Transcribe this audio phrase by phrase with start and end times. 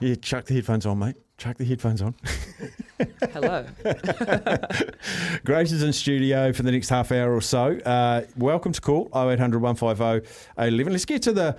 [0.00, 1.16] Yeah, chuck the headphones on, mate.
[1.38, 2.14] Chuck the headphones on.
[3.32, 3.66] Hello.
[5.44, 7.78] Grace is in studio for the next half hour or so.
[7.80, 10.92] Uh, welcome to call 0800 150 11.
[10.92, 11.56] Let's get to the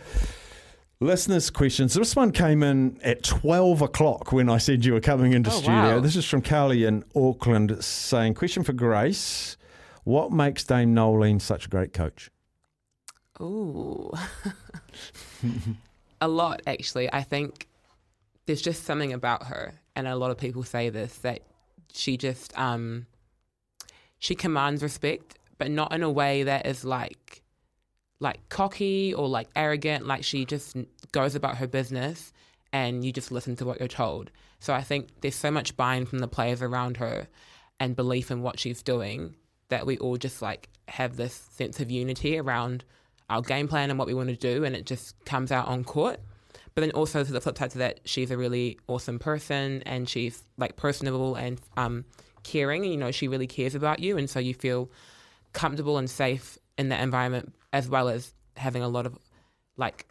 [1.02, 1.94] listeners' questions.
[1.94, 5.54] This one came in at 12 o'clock when I said you were coming into Oh,
[5.54, 5.74] studio.
[5.96, 6.00] wow.
[6.00, 9.58] This is from Carly in Auckland saying, Question for Grace
[10.04, 12.30] What makes Dame Noeline such a great coach?
[13.42, 14.12] Ooh.
[16.22, 17.12] a lot, actually.
[17.12, 17.68] I think
[18.46, 21.42] there's just something about her, and a lot of people say this that
[21.94, 23.08] she just um,
[24.20, 27.44] she commands respect, but not in a way that is like
[28.20, 30.06] like cocky or like arrogant.
[30.06, 30.78] Like she just
[31.12, 32.34] goes about her business,
[32.72, 34.32] and you just listen to what you're told.
[34.60, 37.28] So I think there's so much buy-in from the players around her,
[37.80, 39.36] and belief in what she's doing
[39.70, 42.84] that we all just like have this sense of unity around
[43.30, 45.84] our game plan and what we want to do, and it just comes out on
[45.84, 46.20] court.
[46.76, 50.10] But then also to the flip side to that, she's a really awesome person, and
[50.10, 52.04] she's like personable and um,
[52.44, 52.84] caring.
[52.84, 54.92] And, you know, she really cares about you, and so you feel
[55.54, 59.18] comfortable and safe in that environment, as well as having a lot of
[59.78, 60.06] like.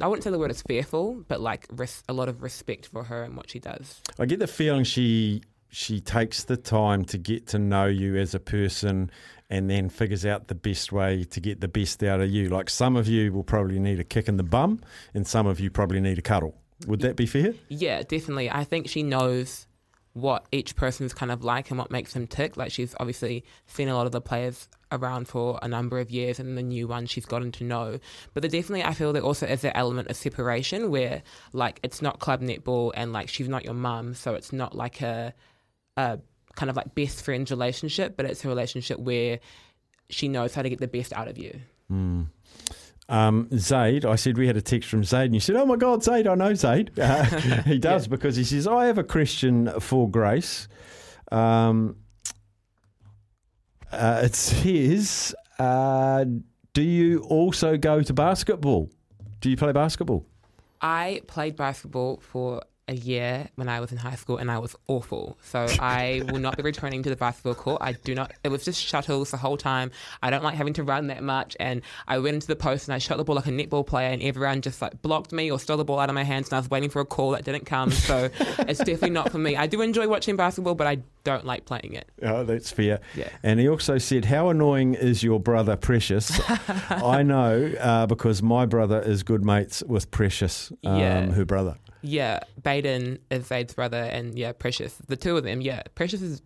[0.00, 3.02] I wouldn't say the word is fearful, but like res- a lot of respect for
[3.02, 4.00] her and what she does.
[4.20, 8.32] I get the feeling she she takes the time to get to know you as
[8.34, 9.10] a person
[9.50, 12.48] and then figures out the best way to get the best out of you.
[12.48, 14.80] Like some of you will probably need a kick in the bum
[15.12, 16.54] and some of you probably need a cuddle.
[16.86, 17.54] Would that be fair?
[17.68, 18.50] Yeah, definitely.
[18.50, 19.66] I think she knows
[20.12, 22.56] what each person's kind of like and what makes them tick.
[22.56, 26.40] Like she's obviously seen a lot of the players around for a number of years
[26.40, 27.98] and the new ones she's gotten to know.
[28.34, 31.22] But there definitely I feel there also is that element of separation where
[31.52, 35.00] like it's not club netball and like she's not your mum, so it's not like
[35.00, 35.34] a
[35.96, 36.18] a
[36.56, 39.40] kind of like best friends relationship, but it's a relationship where
[40.08, 41.60] she knows how to get the best out of you.
[43.08, 45.76] Um, Zaid, I said we had a text from Zaid, and you said, "Oh my
[45.76, 47.24] God, Zaid, I know Zaid." Uh,
[47.64, 50.68] he does because he says, "I have a question for Grace."
[51.32, 51.96] Um,
[53.90, 56.24] uh, it says, uh,
[56.72, 58.90] "Do you also go to basketball?
[59.40, 60.24] Do you play basketball?"
[60.80, 64.74] I played basketball for a year when I was in high school and I was
[64.88, 65.38] awful.
[65.42, 67.78] So I will not be returning to the basketball court.
[67.80, 69.92] I do not, it was just shuttles the whole time.
[70.22, 71.56] I don't like having to run that much.
[71.60, 74.10] And I went into the post and I shot the ball like a netball player
[74.10, 76.54] and everyone just like blocked me or stole the ball out of my hands and
[76.54, 77.92] I was waiting for a call that didn't come.
[77.92, 79.56] So it's definitely not for me.
[79.56, 82.08] I do enjoy watching basketball, but I don't like playing it.
[82.22, 82.98] Oh, that's fair.
[83.14, 83.28] Yeah.
[83.44, 86.40] And he also said, How annoying is your brother Precious?
[86.90, 91.26] I know uh, because my brother is good mates with Precious, um, Yeah.
[91.30, 91.76] her brother.
[92.02, 94.94] Yeah, Baden is Zaid's brother, and yeah, Precious.
[95.08, 95.82] The two of them, yeah.
[95.94, 96.42] Precious is,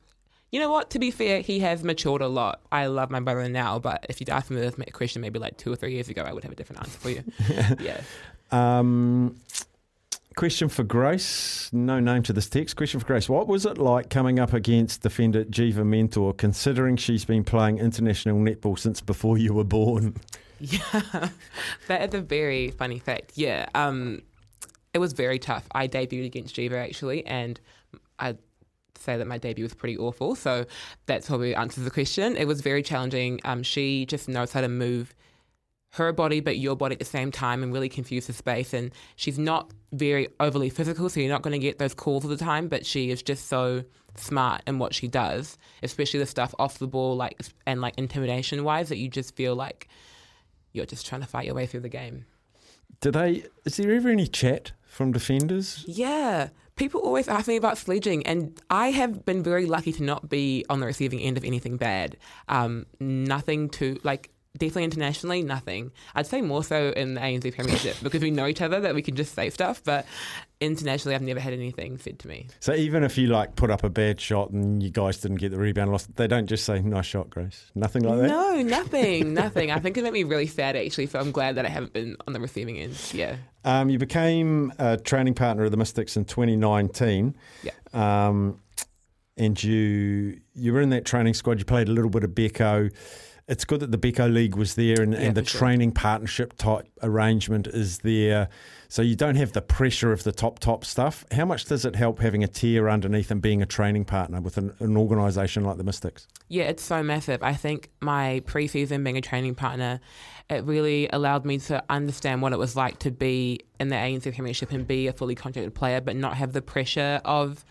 [0.50, 0.90] you know what?
[0.90, 2.60] To be fair, he has matured a lot.
[2.72, 5.72] I love my brother now, but if you'd asked me this question maybe like two
[5.72, 7.24] or three years ago, I would have a different answer for you.
[7.80, 8.00] yeah.
[8.50, 9.36] Um,
[10.36, 11.70] question for Grace.
[11.72, 12.76] No name to this text.
[12.76, 13.28] Question for Grace.
[13.28, 18.38] What was it like coming up against defender Geva Mentor, considering she's been playing international
[18.38, 20.16] netball since before you were born?
[20.60, 21.28] Yeah,
[21.88, 23.32] that is a very funny fact.
[23.34, 24.22] Yeah, um,
[24.94, 25.66] it was very tough.
[25.72, 27.60] I debuted against Geva actually, and
[28.18, 28.36] I
[28.96, 30.34] say that my debut was pretty awful.
[30.34, 30.64] So
[31.06, 32.36] that's probably answers the question.
[32.36, 33.40] It was very challenging.
[33.44, 35.14] Um, she just knows how to move
[35.94, 38.90] her body but your body at the same time and really confuse the space and
[39.14, 42.36] she's not very overly physical so you're not going to get those calls all the
[42.36, 43.84] time but she is just so
[44.16, 48.64] smart in what she does especially the stuff off the ball like and like intimidation
[48.64, 49.86] wise that you just feel like
[50.72, 52.24] you're just trying to fight your way through the game
[53.00, 53.44] Do they?
[53.64, 55.84] Is there ever any chat from defenders?
[55.86, 56.48] Yeah.
[56.76, 60.64] People always ask me about sledging, and I have been very lucky to not be
[60.68, 62.16] on the receiving end of anything bad.
[62.48, 65.90] Um, nothing to, like, definitely internationally, nothing.
[66.14, 69.02] I'd say more so in the ANZ Premiership because we know each other that we
[69.02, 69.82] can just say stuff.
[69.84, 70.06] But
[70.60, 72.46] internationally, I've never had anything said to me.
[72.60, 75.50] So even if you like put up a bad shot and you guys didn't get
[75.50, 78.28] the rebound, lost, they don't just say "nice shot, Grace." Nothing like that.
[78.28, 79.70] No, nothing, nothing.
[79.70, 81.06] I think it made me really sad actually.
[81.06, 82.96] So I'm glad that I haven't been on the receiving end.
[83.12, 83.36] Yeah.
[83.64, 87.34] Um, you became a training partner of the Mystics in 2019.
[87.62, 87.72] Yeah.
[87.92, 88.60] Um,
[89.36, 91.58] and you you were in that training squad.
[91.58, 92.92] You played a little bit of Beko
[93.46, 95.58] it's good that the Beko League was there and, Yeah, and the sure.
[95.58, 98.48] training partnership type arrangement is there.
[98.88, 101.24] So you don't have the pressure of the top, top stuff.
[101.32, 104.56] How much does it help having a tier underneath and being a training partner with
[104.56, 106.26] an, an organisation like the Mystics?
[106.48, 107.42] Yeah, it's so massive.
[107.42, 110.00] I think my pre season being a training partner,
[110.48, 114.32] it really allowed me to understand what it was like to be in the ANZ
[114.34, 117.64] Premiership and be a fully contracted player, but not have the pressure of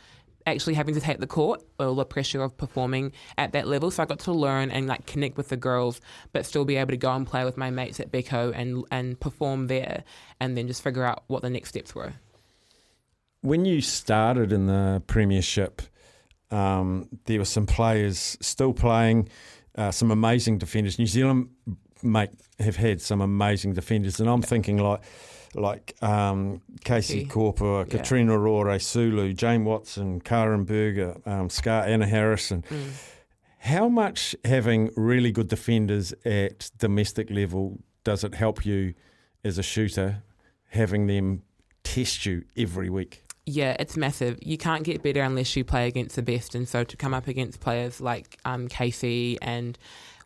[0.45, 3.91] actually having to take the court or the pressure of performing at that level.
[3.91, 6.01] So I got to learn and like connect with the girls,
[6.31, 9.19] but still be able to go and play with my mates at Beko and and
[9.19, 10.03] perform there,
[10.39, 12.13] and then just figure out what the next steps were.
[13.41, 15.81] When you started in the Premiership,
[16.51, 19.27] um, there were some players still playing,
[19.75, 20.97] uh, some amazing defenders.
[20.97, 21.49] New Zealand,
[22.01, 22.29] mate,
[22.59, 25.01] have had some amazing defenders, and I'm thinking like
[25.55, 27.25] like um, Casey.
[27.25, 27.97] Kopua, Yeah.
[27.97, 32.63] Katrina Rore, Sulu, Jane Watson, Karin Burger, um, Scar, Anna Harrison.
[32.69, 32.91] Mm.
[33.59, 38.93] How much having really good defenders at domestic level does it help you
[39.43, 40.23] as a shooter,
[40.69, 41.43] having them
[41.83, 43.23] test you every week?
[43.45, 44.39] Yeah, it's massive.
[44.41, 46.55] You can't get better unless you play against the best.
[46.55, 49.77] And so to come up against players like um, Casey and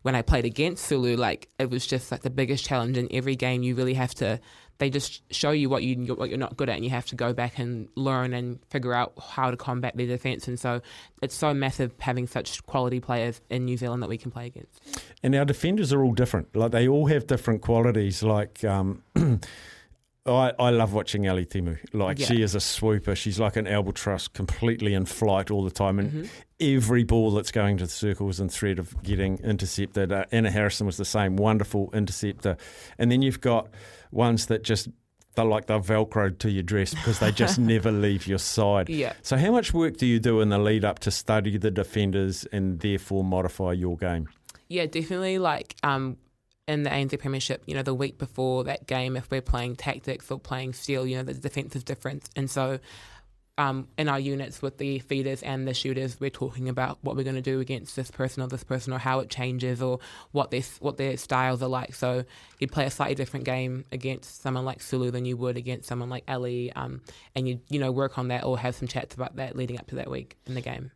[0.02, 2.96] when I played against Sulu, like it was just like the biggest challenge.
[2.96, 4.40] In every game, you really have to.
[4.78, 7.16] They just show you what you what you're not good at, and you have to
[7.16, 10.46] go back and learn and figure out how to combat their defense.
[10.46, 10.80] And so
[11.20, 15.02] it's so massive having such quality players in New Zealand that we can play against.
[15.22, 16.54] And our defenders are all different.
[16.54, 18.22] Like they all have different qualities.
[18.22, 19.02] Like um,
[20.36, 21.78] I, I love watching Ali Timu.
[21.92, 22.26] Like Yeah.
[22.26, 23.14] she is a swooper.
[23.14, 25.98] She's like an albatross, completely in flight all the time.
[25.98, 26.26] And Mm-hmm.
[26.76, 30.12] every ball that's going to the circle is in threat of getting intercepted.
[30.12, 32.56] Uh, Anna Harrison was the same, wonderful interceptor.
[32.98, 33.68] And then you've got
[34.10, 34.88] ones that just
[35.34, 38.88] they're like they're velcroed to your dress because they just never leave your side.
[38.88, 39.12] Yeah.
[39.22, 42.44] So how much work do you do in the lead up to study the defenders
[42.52, 44.28] and therefore modify your game?
[44.68, 45.38] Yeah, definitely.
[45.38, 46.16] Like um,
[46.68, 50.30] in the ANZ Premiership, you know, the week before that game, if we're playing Tactix
[50.30, 52.28] or playing steel, you know, the defence is different.
[52.36, 52.78] And so
[53.56, 57.24] um, in our units with the feeders and the shooters, we're talking about what we're
[57.24, 59.98] going to do against this person or this person or how it changes or
[60.32, 61.94] what their, what their styles are like.
[61.94, 62.24] So
[62.58, 66.10] you'd play a slightly different game against someone like Sulu than you would against someone
[66.10, 66.70] like Ali.
[66.74, 67.00] Um,
[67.34, 69.86] and you, you know, work on that or have some chats about that leading up
[69.86, 70.90] to that week in the game.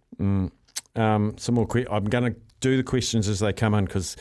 [0.95, 1.67] Um, some more.
[1.67, 4.17] Que- I'm going to do the questions as they come in because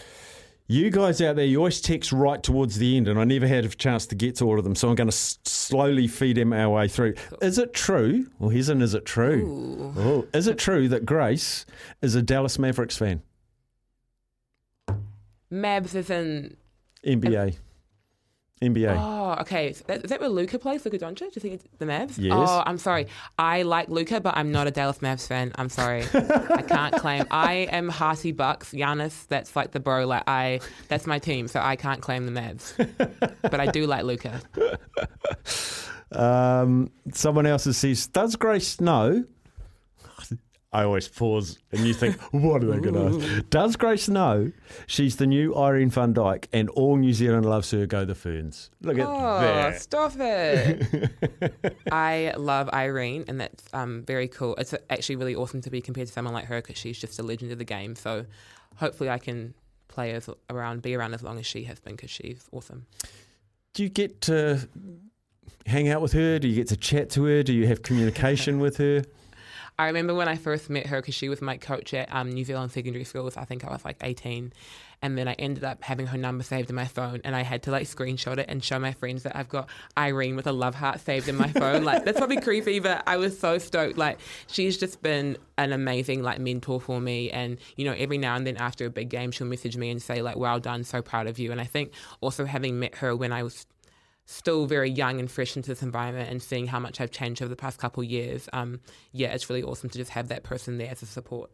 [0.67, 3.65] you guys out there, you always text right towards the end, and I never had
[3.65, 4.75] a chance to get to all of them.
[4.75, 7.15] So I'm going to s- slowly feed them our way through.
[7.41, 8.27] Is it true?
[8.39, 9.93] Well, here's an is it true?
[9.97, 11.65] Oh, is it true that Grace
[12.01, 13.21] is a Dallas Mavericks fan?
[15.51, 16.55] Mavs is in
[17.05, 17.55] NBA.
[18.61, 18.95] NBA.
[18.97, 19.69] Oh, okay.
[19.69, 20.85] Is that, is that where Luka plays?
[20.85, 21.17] Luka Doncic?
[21.17, 22.17] Do you think it's the Mavs?
[22.17, 22.33] Yes.
[22.35, 23.07] Oh, I'm sorry.
[23.39, 25.51] I like Luka, but I'm not a Dallas Mavs fan.
[25.55, 26.03] I'm sorry.
[26.13, 27.25] I can't claim.
[27.31, 28.71] I am Hearty Bucks.
[28.71, 30.05] Giannis, that's like the bro.
[30.05, 30.59] Like I,
[30.89, 31.47] that's my team.
[31.47, 32.75] So I can't claim the Mavs.
[33.41, 34.41] but I do like Luka.
[36.13, 39.23] Um, someone else says, Does Grace know?
[40.73, 43.49] I always pause and you think, what are they going to ask?
[43.49, 44.51] Does Grace know
[44.87, 48.69] she's the new Irene Van Dyk and all New Zealand loves her go the Ferns?
[48.81, 49.81] Look at Oh, that.
[49.81, 51.11] stop it.
[51.91, 54.55] I love Irene, and that's um, very cool.
[54.55, 57.23] It's actually really awesome to be compared to someone like her because she's just a
[57.23, 57.95] legend of the game.
[57.95, 58.25] So
[58.77, 59.53] hopefully I can
[59.89, 62.85] play as around, be around as long as she has been because she's awesome.
[63.73, 64.69] Do you get to
[65.65, 66.39] hang out with her?
[66.39, 67.43] Do you get to chat to her?
[67.43, 69.03] Do you have communication with her?
[69.79, 72.45] I remember when I first met her because she was my coach at um, New
[72.45, 73.37] Zealand secondary schools.
[73.37, 74.53] I think I was like 18.
[75.03, 77.63] And then I ended up having her number saved in my phone, and I had
[77.63, 80.75] to like screenshot it and show my friends that I've got Irene with a love
[80.75, 81.83] heart saved in my phone.
[81.83, 83.97] like that's probably creepy, but I was so stoked.
[83.97, 88.35] Like she's just been an amazing like mentor for me, and you know every now
[88.35, 91.01] and then after a big game, she'll message me and say like, "Well done, so
[91.01, 93.65] proud of you." And I think also having met her when I was
[94.31, 97.49] still very young and fresh into this environment and seeing how much I've changed over
[97.49, 98.79] the past couple of years, um,
[99.11, 101.51] yeah, it's really awesome to just have that person there as a support.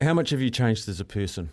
[0.00, 1.50] How much have you changed as a person?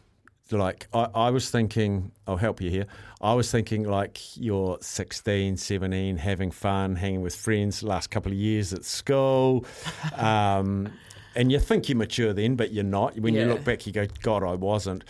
[0.52, 2.88] Like, I, I was thinking, I'll help you here.
[3.22, 8.38] I was thinking, like, you're 16, 17, having fun, hanging with friends, last couple of
[8.38, 9.66] years at school.
[10.18, 10.92] Um,
[11.36, 13.18] and you think you're mature then, but you're not.
[13.20, 15.04] When you look back, you go, God, I wasn't.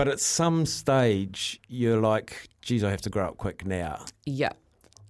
[0.00, 4.06] But at some stage, you're like, geez, I have to grow up quick now.
[4.24, 4.52] Yeah.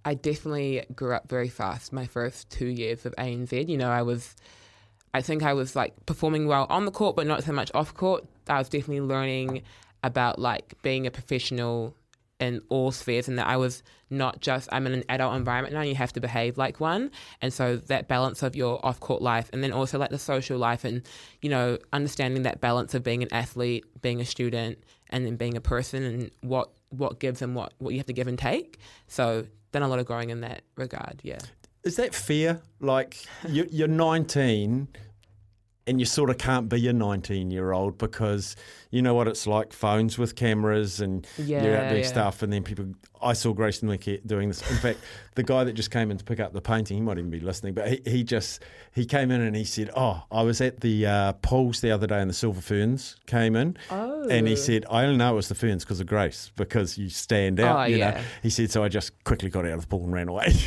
[0.05, 3.69] I definitely grew up very fast my first two years of ANZ.
[3.69, 4.35] You know, I was,
[5.15, 7.95] I think I was like performing well on the court, but not so much off
[7.95, 8.25] court.
[8.49, 9.63] I was definitely learning
[10.03, 11.95] about like being a professional
[12.41, 15.83] in all spheres and that I was not just I'm in an adult environment now
[15.83, 17.11] you have to behave like one.
[17.41, 20.59] And so that balance of your off court life and then also like the social
[20.59, 21.03] life and
[21.43, 24.79] you know understanding that balance of being an athlete being a student
[25.11, 28.13] and then being a person and what what gives and what what you have to
[28.13, 28.79] give and take.
[29.07, 31.39] So done a lot of growing in that regard yeah.
[31.85, 32.61] Is that fair?
[32.81, 33.17] Like
[33.49, 34.89] you're 19
[35.87, 38.57] and you sort of can't be a 19 year old because
[38.91, 42.09] you know what it's like phones with cameras and you're out doing yeah.
[42.09, 42.87] stuff and then people
[43.23, 44.99] I saw Grayson Leckett doing this in fact
[45.35, 47.41] the guy that just came in to pick up the painting he might even be
[47.41, 48.63] listening but he, he just
[48.93, 52.07] he came in and he said oh I was at the uh, pools the other
[52.07, 54.27] day and the Silver Ferns came in Oh.
[54.29, 54.57] and he Oh.
[54.57, 57.81] said I only know it was the Ferns because of Grace because you stand out
[57.81, 58.23] Oh, you know yeah.
[58.43, 60.47] he said so I just quickly got out of the pool and ran away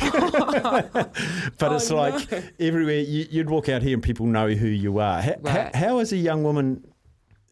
[1.58, 4.98] but it's Oh, like everywhere you, you'd walk out here and people know who you
[4.98, 5.20] are.
[5.20, 5.74] How, Right.
[5.74, 6.84] how, how, as a young woman,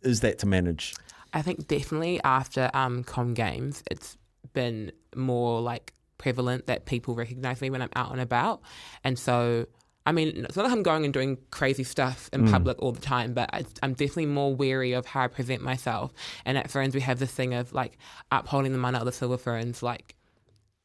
[0.02, 0.94] is that to manage?
[1.32, 4.16] I think definitely after um, Com Games, it's
[4.52, 8.60] been more like prevalent that people recognize me when I'm out and about.
[9.02, 9.66] And so,
[10.06, 12.50] I mean, it's not like I'm going and doing crazy stuff in mm.
[12.50, 16.12] public all the time, but I, I'm definitely more wary of how I present myself.
[16.44, 17.98] And at Ferns, we have this thing of like
[18.30, 20.16] upholding the mana of the Silver Ferns, like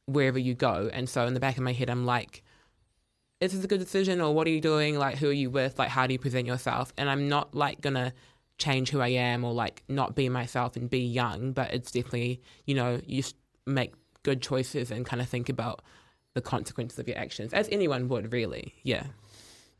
[0.06, 0.90] wherever you go.
[0.92, 2.42] And so, in the back of my head, I'm like,
[3.40, 4.98] is this a good decision or what are you doing?
[4.98, 5.78] Like, who are you with?
[5.78, 6.92] Like, how do you present yourself?
[6.98, 8.12] And I'm not like gonna
[8.58, 12.42] change who I am or like not be myself and be young, but it's definitely,
[12.66, 13.22] you know, you
[13.68, 15.82] make good choices and kind of think about
[16.34, 18.74] the consequences of your actions, as anyone would, really.
[18.82, 19.04] Yeah.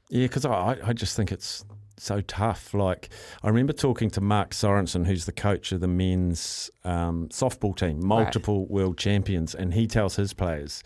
[0.09, 1.64] Yeah, because I, I just think it's
[1.99, 2.73] so tough.
[2.73, 3.11] Like,
[3.42, 8.04] I remember talking to Mark Sorensen, who's the coach of the men's um, softball team,
[8.04, 10.83] multiple world champions, and he tells his players,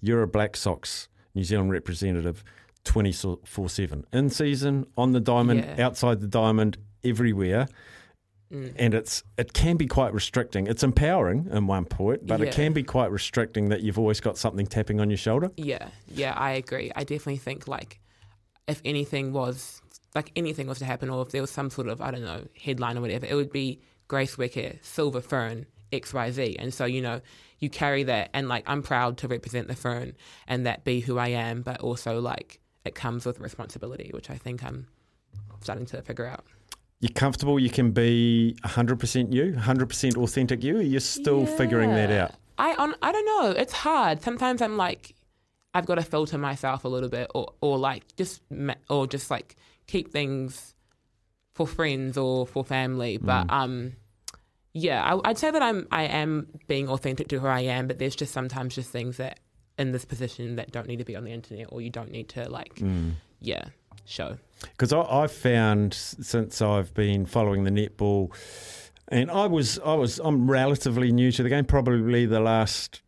[0.00, 2.44] You're a Black Sox New Zealand representative
[2.84, 4.04] 24 7.
[4.12, 5.86] In season, on the diamond, Yeah.
[5.86, 7.68] outside the diamond, everywhere.
[8.52, 8.74] Mm.
[8.76, 10.66] And it's it can be quite restricting.
[10.66, 12.46] It's empowering in one point, but Yeah.
[12.46, 15.52] it can be quite restricting that you've always got something tapping on your shoulder.
[15.56, 16.90] Yeah, yeah, I agree.
[16.96, 18.00] I definitely think like
[18.66, 19.80] if anything was
[20.14, 22.44] like anything was to happen, or if there was some sort of I don't know
[22.60, 26.56] headline or whatever, it would be Grace Nweke, Silver Fern, X Y Z.
[26.58, 27.20] And so you know
[27.60, 30.14] you carry that, and like I'm proud to represent the Fern
[30.48, 34.34] and that be who I am, but also like it comes with responsibility, which I
[34.36, 34.88] think I'm
[35.60, 36.44] starting to figure out.
[37.00, 42.10] You're comfortable, you can be 100% you, 100% authentic you, or you're still figuring that
[42.10, 42.32] out.
[42.58, 43.50] I on I don't know.
[43.52, 44.22] It's hard.
[44.22, 45.14] Sometimes I'm like,
[45.72, 48.42] I've got to filter myself a little bit, or or like just
[48.90, 50.74] or just like keep things
[51.54, 53.16] for friends or for family.
[53.16, 53.92] But um,
[54.74, 57.86] yeah, I, I'd say that I'm I am being authentic to who I am.
[57.86, 59.40] But there's just sometimes just things that
[59.78, 62.28] in this position that don't need to be on the internet, or you don't need
[62.30, 62.78] to like,
[63.40, 63.64] yeah,
[64.04, 64.38] show.
[64.62, 68.34] Because I've found since I've been following the netball,
[69.08, 73.00] and I was I was I'm relatively new to the game, probably the last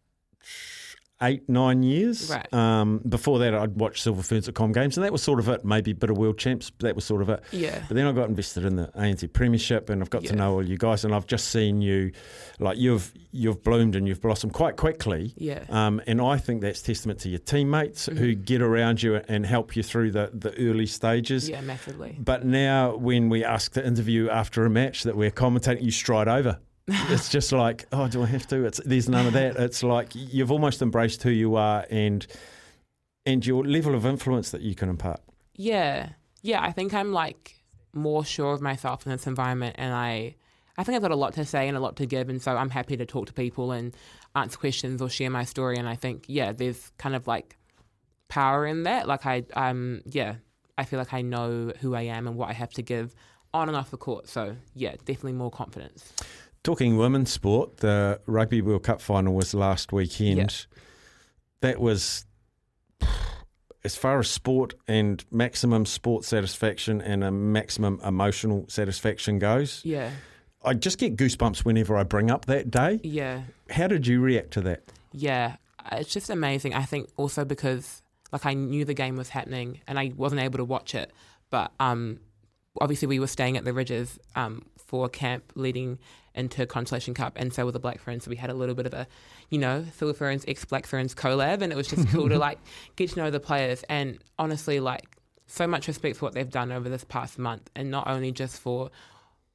[1.23, 2.31] eight nine years.
[2.31, 2.53] Right.
[2.53, 5.49] Um, before that, I'd watched Silver Ferns at Com Games, and that was sort of
[5.49, 5.65] it.
[5.65, 7.43] Maybe a bit of World Champs, but that was sort of it.
[7.53, 7.83] Yeah.
[7.89, 10.67] But then I got invested in the ANZ Premiership, and I've got to know all
[10.67, 12.13] you guys, and I've just seen you,
[12.59, 15.33] like you've you've bloomed and you've blossomed quite quickly.
[15.37, 15.65] Yeah.
[15.71, 18.19] Um, and I think that's testament to your teammates Mm-hmm.
[18.19, 21.49] who get around you and help you through the, the early stages.
[21.49, 22.17] Yeah, massively.
[22.19, 26.29] But now, when we ask to interview after a match that we're commentating, you stride
[26.29, 26.59] over.
[26.89, 28.65] It's just like, oh, do I have to?
[28.65, 29.57] It's there's none of that.
[29.57, 32.27] It's like you've almost embraced who you are and
[33.25, 35.21] and your level of influence that you can impart.
[35.55, 36.11] Yeah.
[36.43, 37.57] Yeah, I think I'm like
[37.95, 40.35] more sure of myself in this environment and I
[40.79, 42.57] I think I've got a lot to say and a lot to give and so
[42.57, 43.95] I'm happy to talk to people and
[44.35, 47.57] answer questions or share my story and I think yeah, there's kind of like
[48.29, 49.07] power in that.
[49.07, 50.37] Like I um yeah,
[50.77, 53.15] I feel like I know who I am and what I have to give
[53.55, 54.29] on and off the court.
[54.29, 56.13] So yeah, definitely more confidence.
[56.65, 60.39] Talking women's sport, the Rugby World Cup final was last weekend.
[60.39, 60.79] Yeah.
[61.61, 62.25] That was,
[63.85, 70.11] as far as sport and maximum sport satisfaction and a maximum emotional satisfaction goes, Yeah.
[70.65, 73.01] I just get goosebumps whenever I bring up that day.
[73.03, 73.43] Yeah.
[73.71, 74.85] How did you react to that?
[75.11, 76.75] Yeah, uh, it's just amazing.
[76.75, 78.01] I think also because
[78.31, 81.13] like I knew the game was happening and I wasn't able to watch it,
[81.51, 82.21] but um,
[82.81, 85.99] obviously we were staying at the Ridges um, for camp leading
[86.35, 88.25] into Constellation Cup, and so were the Black Ferns.
[88.25, 89.07] So we had a little bit of a,
[89.51, 92.59] you know, Silver Ferns ex Black Ferns collab, and it was just cool to like
[92.97, 93.85] get to know the players.
[93.89, 97.91] And honestly, like so much respect for what they've done over this past month, and
[97.91, 98.91] not only just for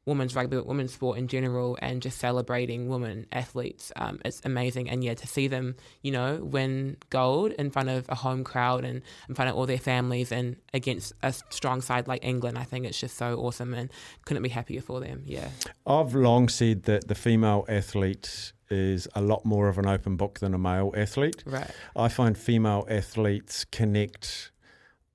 [0.08, 3.92] women's rugby, women's sport in general, and just celebrating women athletes.
[3.96, 8.06] Um, it's amazing, and yeah, to see them, you know, win gold in front of
[8.10, 12.08] a home crowd and in front of all their families and against a strong side
[12.08, 13.92] like England, I think it's just so awesome, and
[14.26, 15.22] couldn't be happier for them.
[15.26, 15.50] Yeah,
[15.86, 20.40] I've long said that the female athlete is a lot more of an open book
[20.40, 21.44] than a male athlete.
[21.46, 21.70] right.
[21.96, 24.52] I find female athletes connect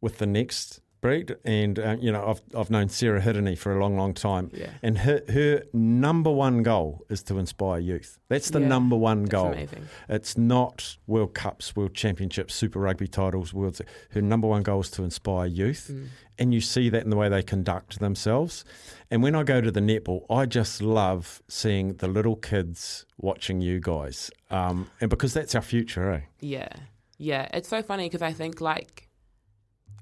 [0.00, 3.80] with the next breed, and uh, you know I've I've known Sarah Hirini for a
[3.82, 4.70] long, long time, Yeah.
[4.82, 8.18] and her her number one goal is to inspire youth.
[8.28, 9.48] That's the Yeah, number one goal.
[9.52, 9.88] amazing.
[10.08, 13.52] It's not World Cups, World Championships, Super Rugby titles.
[13.52, 13.78] World.
[14.12, 16.06] Her number one goal is to inspire youth, Mm.
[16.38, 18.64] and you see that in the way they conduct themselves.
[19.10, 23.60] And when I go to the netball, I just love seeing the little kids watching
[23.60, 26.20] you guys, um, and because that's our future, eh?
[26.40, 26.68] Yeah,
[27.18, 27.48] yeah.
[27.52, 29.08] It's so funny because I think like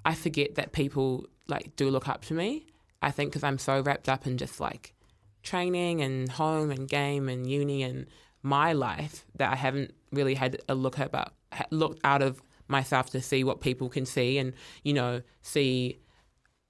[0.05, 2.67] I forget that people like do look up to me.
[3.03, 4.95] I think because I'm so wrapped up in just like
[5.43, 8.07] training and home and game and uni and
[8.43, 11.33] my life that I haven't really had a look about
[11.71, 14.53] looked out of myself to see what people can see and
[14.85, 15.99] you know see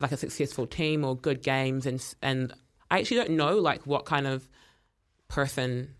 [0.01, 2.53] like a successful team or good games and and
[2.91, 4.49] I actually don't know like what kind of
[5.29, 5.95] person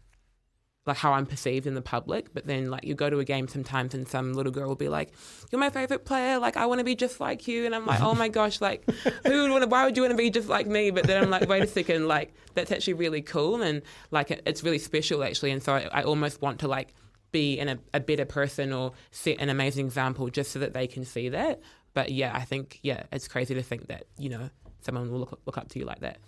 [0.87, 2.33] like how I'm perceived in the public.
[2.33, 4.89] But then like you go to a game sometimes and some little girl will be
[4.89, 5.11] like,
[5.51, 8.15] You're my favorite player, like I wanna be just like you and I'm like, Oh
[8.15, 8.89] my gosh, like
[9.27, 10.91] who would wanna why would you wanna be just like me?
[10.91, 14.43] But then I'm like, wait a second, like that's actually really cool and like it,
[14.47, 16.95] it's really special actually and so I, I almost want to like
[17.33, 20.87] be in a, a better person or set an amazing example just so that they
[20.87, 21.61] can see that.
[21.95, 25.41] But yeah, I think yeah, it's crazy to think that, you know, someone will look
[25.47, 26.19] look up to you like that.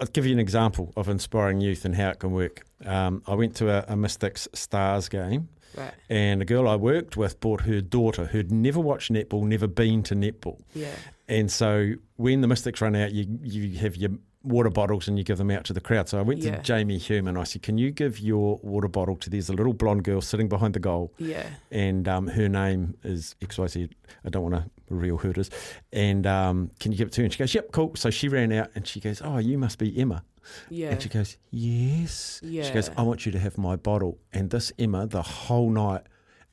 [0.00, 2.64] I'll give you an example of inspiring youth and how it can work.
[2.84, 5.92] Um, I went to a, a Mystics Stars game, Right.
[6.08, 10.02] and a girl I worked with brought her daughter who'd never watched netball, never been
[10.04, 10.60] to netball.
[10.74, 10.94] Yeah.
[11.28, 14.12] And so when the Mystics run out, you you have your
[14.48, 16.08] water bottles and you give them out to the crowd.
[16.08, 16.56] So I went Yeah.
[16.56, 19.52] to Jamie Hume and I said, "Can you give your water bottle to?" There's a
[19.52, 21.46] little blonde girl sitting behind the goal, Yeah.
[21.70, 23.88] and um, her name is XYZ.
[24.24, 25.50] I don't want to reveal who it is.
[25.92, 27.24] And um, can you give it to her?
[27.24, 29.78] And she goes, "Yep, cool." So she ran out and she goes, "Oh, you must
[29.78, 30.22] be Emma."
[30.70, 30.90] Yeah.
[30.92, 32.40] And she goes, Yes.
[32.42, 32.62] Yeah.
[32.62, 34.18] She goes, I want you to have my bottle.
[34.32, 36.02] And this Emma, the whole night,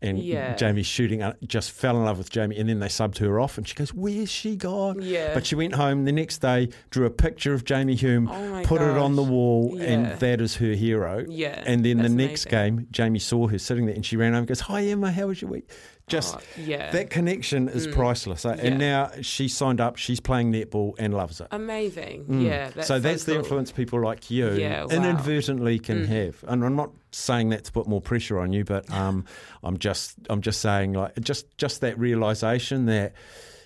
[0.06, 0.56] and Yeah.
[0.56, 2.58] Jamie shooting, uh, just fell in love with Jamie.
[2.58, 5.00] And then they subbed her off, and she goes, Where's she gone?
[5.02, 5.34] Yeah.
[5.34, 8.82] But she went home the next day, drew a picture of Jamie Hume, Oh put
[8.82, 9.84] it on the wall, Yeah.
[9.84, 11.26] and that is her hero.
[11.28, 12.76] Yeah, And then the next amazing.
[12.78, 15.28] game, Jamie saw her sitting there, and she ran over and goes, Hi, Emma, how
[15.28, 15.70] was your week?
[16.08, 16.92] Just Oh, yeah.
[16.92, 18.46] that connection is priceless.
[18.46, 18.64] uh, Yeah.
[18.68, 21.48] And now she's signed up, she's playing netball and loves it.
[21.50, 22.26] Amazing.
[22.26, 22.44] Mm.
[22.46, 22.70] Yeah.
[22.76, 23.40] That's so that's the cool.
[23.42, 24.88] influence people like you Yeah, wow.
[24.90, 24.94] Mm.
[24.98, 26.44] inadvertently can have.
[26.48, 29.26] And I'm not saying that to put more pressure on you, but um,
[29.64, 33.14] I'm just I'm just saying like just just that realization that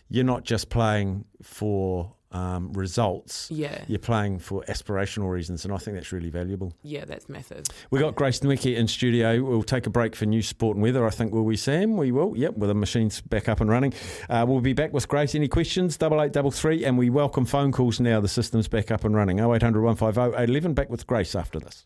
[0.10, 3.50] you're not just playing for um, results.
[3.52, 3.84] Yeah.
[3.88, 6.74] You're playing for aspirational reasons, and I think that's really valuable.
[6.84, 7.70] Yeah, that's method.
[7.92, 9.44] We've got Grace Nweke in studio.
[9.44, 11.06] We'll take a break for news, sport, and weather.
[11.06, 11.98] I think will we, Sam?
[11.98, 12.36] We will.
[12.36, 13.94] Yep, with the machines back up and running.
[14.30, 15.36] Uh, we'll be back with Grace.
[15.36, 15.98] Any questions?
[15.98, 18.20] Double eight double three, and we welcome phone calls now.
[18.20, 19.40] The system's back up and running.
[19.40, 20.74] 0800 150 811.
[20.74, 21.86] Back with Grace after this.